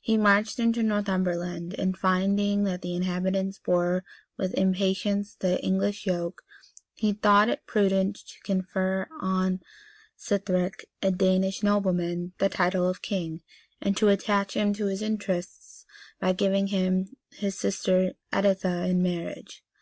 He 0.00 0.18
marched 0.18 0.58
into 0.58 0.82
Northumberland; 0.82 1.74
and, 1.78 1.96
finding 1.96 2.64
that 2.64 2.82
the 2.82 2.94
inhabitants 2.94 3.58
bore 3.58 4.04
with 4.36 4.52
impatience 4.52 5.34
the 5.34 5.58
English 5.64 6.04
yoke, 6.04 6.42
he 6.94 7.14
thought 7.14 7.48
it 7.48 7.64
prudent 7.64 8.16
to 8.16 8.38
confer 8.44 9.08
on 9.22 9.62
Sithric, 10.14 10.84
a 11.00 11.10
Danish 11.10 11.62
nobleman, 11.62 12.34
the 12.36 12.50
title 12.50 12.86
of 12.86 13.00
king, 13.00 13.40
and 13.80 13.96
to 13.96 14.08
attach 14.10 14.52
him 14.52 14.74
to 14.74 14.88
his 14.88 15.00
interests 15.00 15.86
by 16.20 16.34
giving 16.34 16.66
him 16.66 17.14
his 17.30 17.58
sister 17.58 18.12
Editha 18.30 18.84
in 18.86 19.02
marriage. 19.02 19.64